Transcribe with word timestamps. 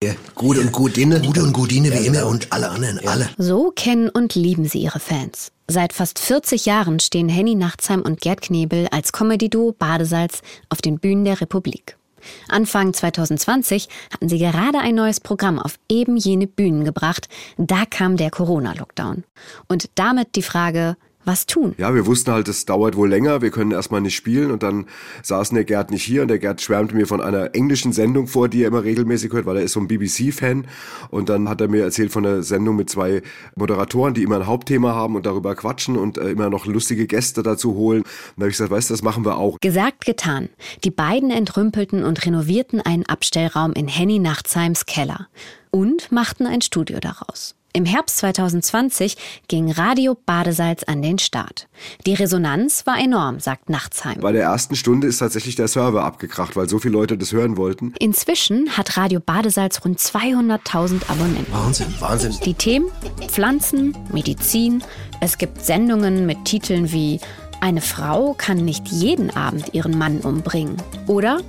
Ja, 0.00 0.12
Gute 0.36 0.60
und 0.60 0.70
Gutine, 0.70 1.20
Gute 1.20 1.42
und 1.42 1.52
Gutine 1.52 1.92
wie 1.92 2.06
immer 2.06 2.24
und 2.26 2.52
alle 2.52 2.68
anderen, 2.68 3.00
alle. 3.08 3.28
So 3.36 3.72
kennen 3.74 4.08
und 4.08 4.36
lieben 4.36 4.64
sie 4.64 4.78
ihre 4.78 5.00
Fans. 5.00 5.50
Seit 5.66 5.92
fast 5.92 6.20
40 6.20 6.66
Jahren 6.66 7.00
stehen 7.00 7.28
Henny 7.28 7.56
Nachtsheim 7.56 8.02
und 8.02 8.20
Gerd 8.20 8.40
Knebel 8.40 8.86
als 8.92 9.10
Comedy-Duo 9.10 9.72
Badesalz 9.76 10.42
auf 10.68 10.80
den 10.80 11.00
Bühnen 11.00 11.24
der 11.24 11.40
Republik. 11.40 11.96
Anfang 12.48 12.94
2020 12.94 13.88
hatten 14.14 14.28
sie 14.28 14.38
gerade 14.38 14.78
ein 14.78 14.94
neues 14.94 15.18
Programm 15.18 15.58
auf 15.58 15.80
eben 15.88 16.16
jene 16.16 16.46
Bühnen 16.46 16.84
gebracht. 16.84 17.28
Da 17.56 17.84
kam 17.84 18.16
der 18.16 18.30
Corona-Lockdown. 18.30 19.24
Und 19.66 19.90
damit 19.96 20.36
die 20.36 20.42
Frage, 20.42 20.96
was 21.24 21.46
tun. 21.46 21.74
Ja, 21.78 21.94
wir 21.94 22.06
wussten 22.06 22.32
halt, 22.32 22.48
es 22.48 22.64
dauert 22.64 22.96
wohl 22.96 23.08
länger, 23.08 23.42
wir 23.42 23.50
können 23.50 23.70
erstmal 23.70 24.00
nicht 24.00 24.16
spielen 24.16 24.50
und 24.50 24.62
dann 24.62 24.86
saßen 25.22 25.54
der 25.54 25.64
Gerd 25.64 25.90
nicht 25.90 26.02
hier 26.02 26.22
und 26.22 26.28
der 26.28 26.38
Gerd 26.38 26.60
schwärmte 26.60 26.94
mir 26.94 27.06
von 27.06 27.20
einer 27.20 27.54
englischen 27.54 27.92
Sendung 27.92 28.26
vor, 28.26 28.48
die 28.48 28.62
er 28.62 28.68
immer 28.68 28.84
regelmäßig 28.84 29.32
hört, 29.32 29.46
weil 29.46 29.58
er 29.58 29.62
ist 29.62 29.72
so 29.72 29.80
ein 29.80 29.88
BBC-Fan 29.88 30.66
und 31.10 31.28
dann 31.28 31.48
hat 31.48 31.60
er 31.60 31.68
mir 31.68 31.82
erzählt 31.82 32.12
von 32.12 32.24
einer 32.24 32.42
Sendung 32.42 32.76
mit 32.76 32.88
zwei 32.90 33.22
Moderatoren, 33.56 34.14
die 34.14 34.22
immer 34.22 34.36
ein 34.36 34.46
Hauptthema 34.46 34.94
haben 34.94 35.16
und 35.16 35.26
darüber 35.26 35.54
quatschen 35.54 35.96
und 35.96 36.18
äh, 36.18 36.30
immer 36.30 36.50
noch 36.50 36.66
lustige 36.66 37.06
Gäste 37.06 37.42
dazu 37.42 37.74
holen. 37.74 38.02
Und 38.02 38.08
da 38.36 38.42
habe 38.42 38.50
ich 38.50 38.56
gesagt, 38.56 38.70
weißt 38.70 38.90
du, 38.90 38.94
das 38.94 39.02
machen 39.02 39.24
wir 39.24 39.36
auch. 39.36 39.58
Gesagt, 39.60 40.04
getan. 40.04 40.48
Die 40.84 40.90
beiden 40.90 41.30
entrümpelten 41.30 42.04
und 42.04 42.24
renovierten 42.24 42.80
einen 42.80 43.06
Abstellraum 43.06 43.72
in 43.72 43.88
Henny 43.88 44.18
Nachtheims 44.18 44.86
Keller 44.86 45.28
und 45.70 46.10
machten 46.10 46.46
ein 46.46 46.62
Studio 46.62 46.98
daraus. 47.00 47.57
Im 47.74 47.84
Herbst 47.84 48.16
2020 48.18 49.16
ging 49.46 49.70
Radio 49.70 50.16
Badesalz 50.24 50.84
an 50.84 51.02
den 51.02 51.18
Start. 51.18 51.68
Die 52.06 52.14
Resonanz 52.14 52.86
war 52.86 52.98
enorm, 52.98 53.40
sagt 53.40 53.68
Nachtsheim. 53.68 54.20
Bei 54.20 54.32
der 54.32 54.44
ersten 54.44 54.74
Stunde 54.74 55.06
ist 55.06 55.18
tatsächlich 55.18 55.54
der 55.54 55.68
Server 55.68 56.02
abgekracht, 56.02 56.56
weil 56.56 56.66
so 56.66 56.78
viele 56.78 56.92
Leute 56.94 57.18
das 57.18 57.32
hören 57.32 57.58
wollten. 57.58 57.92
Inzwischen 57.98 58.70
hat 58.70 58.96
Radio 58.96 59.20
Badesalz 59.20 59.84
rund 59.84 59.98
200.000 59.98 61.10
Abonnenten. 61.10 61.52
Wahnsinn, 61.52 61.94
Wahnsinn. 62.00 62.34
Die 62.42 62.54
Themen 62.54 62.90
Pflanzen, 63.28 63.96
Medizin. 64.12 64.82
Es 65.20 65.36
gibt 65.36 65.62
Sendungen 65.62 66.24
mit 66.24 66.46
Titeln 66.46 66.90
wie 66.90 67.20
Eine 67.60 67.82
Frau 67.82 68.34
kann 68.38 68.64
nicht 68.64 68.88
jeden 68.88 69.30
Abend 69.36 69.74
ihren 69.74 69.96
Mann 69.98 70.20
umbringen. 70.20 70.76
Oder 71.06 71.42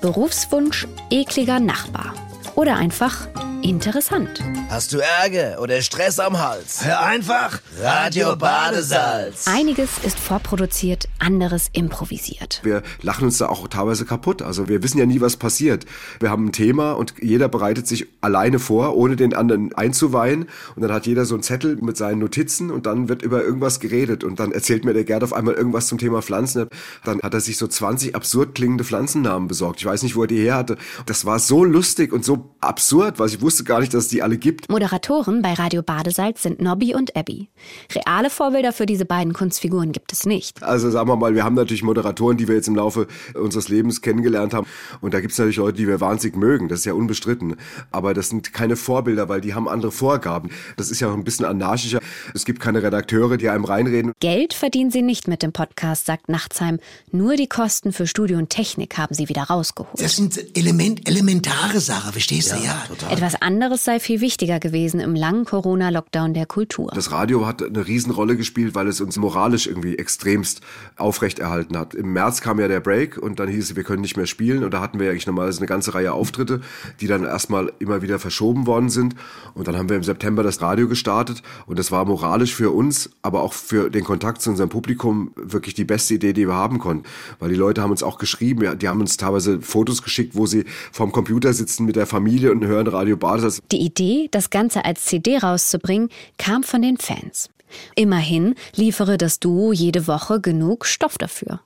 Berufswunsch 0.00 0.88
ekliger 1.10 1.60
Nachbar. 1.60 2.14
Oder 2.54 2.76
einfach 2.76 3.28
interessant. 3.68 4.44
Hast 4.68 4.92
du 4.92 4.98
Ärger 4.98 5.60
oder 5.60 5.82
Stress 5.82 6.20
am 6.20 6.38
Hals? 6.38 6.84
Hör 6.84 7.00
einfach 7.00 7.60
Radio 7.80 8.36
Badesalz. 8.36 9.46
Einiges 9.48 9.90
ist 10.04 10.18
vorproduziert, 10.18 11.08
anderes 11.18 11.68
improvisiert. 11.72 12.60
Wir 12.62 12.82
lachen 13.02 13.24
uns 13.24 13.38
da 13.38 13.48
auch 13.48 13.66
teilweise 13.66 14.04
kaputt. 14.04 14.40
Also 14.42 14.68
wir 14.68 14.82
wissen 14.84 14.98
ja 14.98 15.06
nie, 15.06 15.20
was 15.20 15.36
passiert. 15.36 15.84
Wir 16.20 16.30
haben 16.30 16.46
ein 16.46 16.52
Thema 16.52 16.92
und 16.92 17.14
jeder 17.20 17.48
bereitet 17.48 17.88
sich 17.88 18.06
alleine 18.20 18.60
vor, 18.60 18.96
ohne 18.96 19.16
den 19.16 19.34
anderen 19.34 19.74
einzuweihen. 19.74 20.48
Und 20.76 20.82
dann 20.82 20.92
hat 20.92 21.06
jeder 21.06 21.24
so 21.24 21.34
einen 21.34 21.42
Zettel 21.42 21.76
mit 21.76 21.96
seinen 21.96 22.20
Notizen 22.20 22.70
und 22.70 22.86
dann 22.86 23.08
wird 23.08 23.22
über 23.22 23.42
irgendwas 23.42 23.80
geredet. 23.80 24.22
Und 24.22 24.38
dann 24.38 24.52
erzählt 24.52 24.84
mir 24.84 24.94
der 24.94 25.04
Gerd 25.04 25.24
auf 25.24 25.32
einmal 25.32 25.54
irgendwas 25.54 25.88
zum 25.88 25.98
Thema 25.98 26.22
Pflanzen. 26.22 26.68
Dann 27.04 27.20
hat 27.20 27.34
er 27.34 27.40
sich 27.40 27.56
so 27.56 27.66
20 27.66 28.14
absurd 28.14 28.54
klingende 28.54 28.84
Pflanzennamen 28.84 29.48
besorgt. 29.48 29.80
Ich 29.80 29.86
weiß 29.86 30.04
nicht, 30.04 30.14
wo 30.14 30.22
er 30.22 30.28
die 30.28 30.38
her 30.38 30.54
hatte. 30.54 30.76
Das 31.06 31.24
war 31.24 31.40
so 31.40 31.64
lustig 31.64 32.12
und 32.12 32.24
so 32.24 32.54
absurd, 32.60 33.18
weil 33.18 33.28
ich 33.28 33.40
wusste 33.40 33.55
gar 33.64 33.80
nicht, 33.80 33.94
dass 33.94 34.04
es 34.04 34.08
die 34.08 34.22
alle 34.22 34.38
gibt. 34.38 34.68
Moderatoren 34.70 35.42
bei 35.42 35.54
Radio 35.54 35.82
Badesalz 35.82 36.42
sind 36.42 36.60
Nobby 36.60 36.94
und 36.94 37.16
Abby. 37.16 37.48
Reale 37.94 38.30
Vorbilder 38.30 38.72
für 38.72 38.86
diese 38.86 39.04
beiden 39.04 39.32
Kunstfiguren 39.32 39.92
gibt 39.92 40.12
es 40.12 40.26
nicht. 40.26 40.62
Also 40.62 40.90
sagen 40.90 41.08
wir 41.08 41.16
mal, 41.16 41.34
wir 41.34 41.44
haben 41.44 41.54
natürlich 41.54 41.82
Moderatoren, 41.82 42.36
die 42.36 42.48
wir 42.48 42.54
jetzt 42.54 42.68
im 42.68 42.76
Laufe 42.76 43.06
unseres 43.34 43.68
Lebens 43.68 44.02
kennengelernt 44.02 44.54
haben. 44.54 44.66
Und 45.00 45.14
da 45.14 45.20
gibt 45.20 45.32
es 45.32 45.38
natürlich 45.38 45.56
Leute, 45.56 45.78
die 45.78 45.88
wir 45.88 46.00
wahnsinnig 46.00 46.36
mögen. 46.36 46.68
Das 46.68 46.80
ist 46.80 46.84
ja 46.84 46.92
unbestritten. 46.92 47.56
Aber 47.90 48.14
das 48.14 48.28
sind 48.28 48.52
keine 48.52 48.76
Vorbilder, 48.76 49.28
weil 49.28 49.40
die 49.40 49.54
haben 49.54 49.68
andere 49.68 49.92
Vorgaben. 49.92 50.50
Das 50.76 50.90
ist 50.90 51.00
ja 51.00 51.08
auch 51.08 51.14
ein 51.14 51.24
bisschen 51.24 51.46
anarchischer. 51.46 52.00
Es 52.34 52.44
gibt 52.44 52.60
keine 52.60 52.82
Redakteure, 52.82 53.36
die 53.36 53.48
einem 53.48 53.64
reinreden. 53.64 54.12
Geld 54.20 54.54
verdienen 54.54 54.90
sie 54.90 55.02
nicht 55.02 55.28
mit 55.28 55.42
dem 55.42 55.52
Podcast, 55.52 56.06
sagt 56.06 56.28
Nachtsheim. 56.28 56.78
Nur 57.12 57.36
die 57.36 57.48
Kosten 57.48 57.92
für 57.92 58.06
Studio 58.06 58.38
und 58.38 58.50
Technik 58.50 58.98
haben 58.98 59.14
sie 59.14 59.28
wieder 59.28 59.44
rausgeholt. 59.44 60.00
Das 60.00 60.16
sind 60.16 60.56
Element, 60.56 61.08
elementare 61.08 61.80
Sachen, 61.80 62.12
verstehst 62.12 62.52
du? 62.52 62.56
Ja, 62.56 62.84
total. 62.88 63.12
Etwas 63.12 63.36
anderes 63.46 63.84
sei 63.84 64.00
viel 64.00 64.20
wichtiger 64.20 64.58
gewesen 64.58 64.98
im 64.98 65.14
langen 65.14 65.44
Corona-Lockdown 65.44 66.34
der 66.34 66.46
Kultur. 66.46 66.90
Das 66.92 67.12
Radio 67.12 67.46
hat 67.46 67.62
eine 67.62 67.86
Riesenrolle 67.86 68.36
gespielt, 68.36 68.74
weil 68.74 68.88
es 68.88 69.00
uns 69.00 69.16
moralisch 69.18 69.68
irgendwie 69.68 69.96
extremst 69.96 70.62
aufrechterhalten 70.96 71.78
hat. 71.78 71.94
Im 71.94 72.12
März 72.12 72.40
kam 72.40 72.58
ja 72.58 72.66
der 72.66 72.80
Break 72.80 73.16
und 73.16 73.38
dann 73.38 73.48
hieß 73.48 73.70
es, 73.70 73.76
wir 73.76 73.84
können 73.84 74.00
nicht 74.00 74.16
mehr 74.16 74.26
spielen. 74.26 74.64
Und 74.64 74.74
da 74.74 74.80
hatten 74.80 74.98
wir 74.98 75.08
eigentlich 75.10 75.28
normalerweise 75.28 75.60
eine 75.60 75.68
ganze 75.68 75.94
Reihe 75.94 76.12
Auftritte, 76.12 76.60
die 77.00 77.06
dann 77.06 77.22
erstmal 77.22 77.72
immer 77.78 78.02
wieder 78.02 78.18
verschoben 78.18 78.66
worden 78.66 78.90
sind. 78.90 79.14
Und 79.54 79.68
dann 79.68 79.76
haben 79.76 79.88
wir 79.88 79.96
im 79.96 80.02
September 80.02 80.42
das 80.42 80.60
Radio 80.60 80.88
gestartet. 80.88 81.44
Und 81.66 81.78
das 81.78 81.92
war 81.92 82.04
moralisch 82.04 82.52
für 82.52 82.72
uns, 82.72 83.10
aber 83.22 83.42
auch 83.42 83.52
für 83.52 83.90
den 83.90 84.02
Kontakt 84.02 84.42
zu 84.42 84.50
unserem 84.50 84.70
Publikum 84.70 85.30
wirklich 85.36 85.74
die 85.74 85.84
beste 85.84 86.14
Idee, 86.14 86.32
die 86.32 86.48
wir 86.48 86.54
haben 86.54 86.80
konnten. 86.80 87.04
Weil 87.38 87.50
die 87.50 87.54
Leute 87.54 87.80
haben 87.80 87.92
uns 87.92 88.02
auch 88.02 88.18
geschrieben, 88.18 88.64
ja, 88.64 88.74
die 88.74 88.88
haben 88.88 89.00
uns 89.00 89.16
teilweise 89.16 89.60
Fotos 89.60 90.02
geschickt, 90.02 90.34
wo 90.34 90.46
sie 90.46 90.64
vorm 90.90 91.12
Computer 91.12 91.52
sitzen 91.52 91.86
mit 91.86 91.94
der 91.94 92.06
Familie 92.06 92.50
und 92.50 92.64
hören 92.64 92.88
Radio 92.88 93.16
Badesalz. 93.36 93.62
Die 93.72 93.80
Idee, 93.80 94.28
das 94.30 94.50
Ganze 94.50 94.84
als 94.84 95.04
CD 95.04 95.38
rauszubringen, 95.38 96.08
kam 96.38 96.62
von 96.62 96.82
den 96.82 96.96
Fans. 96.96 97.50
Immerhin 97.94 98.54
liefere 98.74 99.18
das 99.18 99.40
Duo 99.40 99.72
jede 99.72 100.06
Woche 100.06 100.40
genug 100.40 100.86
Stoff 100.86 101.18
dafür. 101.18 101.60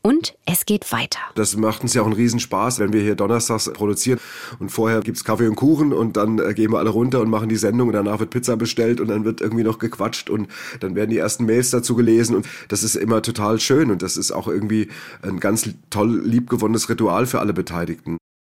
Und 0.00 0.34
es 0.46 0.64
geht 0.64 0.90
weiter. 0.90 1.18
Das 1.34 1.54
macht 1.56 1.82
uns 1.82 1.92
ja 1.92 2.00
auch 2.00 2.06
einen 2.06 2.14
Riesenspaß, 2.14 2.78
wenn 2.78 2.94
wir 2.94 3.02
hier 3.02 3.14
donnerstags 3.14 3.70
produzieren 3.70 4.18
und 4.58 4.70
vorher 4.70 5.00
gibt's 5.00 5.22
Kaffee 5.22 5.48
und 5.48 5.56
Kuchen 5.56 5.92
und 5.92 6.16
dann 6.16 6.38
äh, 6.38 6.54
gehen 6.54 6.72
wir 6.72 6.78
alle 6.78 6.88
runter 6.88 7.20
und 7.20 7.28
machen 7.28 7.50
die 7.50 7.56
Sendung 7.56 7.88
und 7.88 7.94
danach 7.94 8.20
wird 8.20 8.30
Pizza 8.30 8.56
bestellt 8.56 9.00
und 9.00 9.08
dann 9.08 9.26
wird 9.26 9.42
irgendwie 9.42 9.64
noch 9.64 9.78
gequatscht 9.78 10.30
und 10.30 10.48
dann 10.80 10.94
werden 10.94 11.10
die 11.10 11.18
ersten 11.18 11.44
Mails 11.44 11.70
dazu 11.70 11.94
gelesen 11.94 12.36
und 12.36 12.46
das 12.68 12.84
ist 12.84 12.94
immer 12.94 13.20
total 13.20 13.60
schön 13.60 13.90
und 13.90 14.00
das 14.00 14.16
ist 14.16 14.32
auch 14.32 14.48
irgendwie 14.48 14.88
ein 15.20 15.40
ganz 15.40 15.68
toll 15.90 16.22
liebgewonnenes 16.24 16.88
Ritual 16.88 17.26
für 17.26 17.40
alle 17.40 17.52
Beteiligten. 17.52 18.16